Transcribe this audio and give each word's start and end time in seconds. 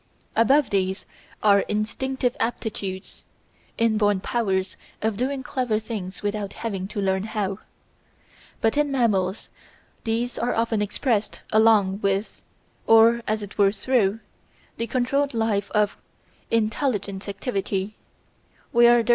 Above 0.35 0.71
these 0.71 1.05
are 1.43 1.59
instinctive 1.59 2.35
aptitudes, 2.39 3.21
inborn 3.77 4.19
powers 4.19 4.75
of 4.99 5.15
doing 5.15 5.43
clever 5.43 5.77
things 5.77 6.23
without 6.23 6.53
having 6.53 6.87
to 6.87 6.99
learn 6.99 7.21
how. 7.21 7.59
But 8.61 8.77
in 8.77 8.89
mammals 8.91 9.49
these 10.03 10.39
are 10.39 10.55
often 10.55 10.81
expressed 10.81 11.41
along 11.51 11.99
with, 12.01 12.41
or 12.87 13.21
as 13.27 13.43
it 13.43 13.59
were 13.59 13.71
through, 13.71 14.21
the 14.77 14.87
controlled 14.87 15.35
life 15.35 15.69
of 15.69 15.97
intelligent 16.49 17.29
activity, 17.29 17.93
where 17.93 17.93
there 17.93 17.99
is 17.99 17.99
more 17.99 17.99
clear 17.99 18.63
cut 18.63 18.73
perceptual 18.73 18.85
influence. 18.87 19.09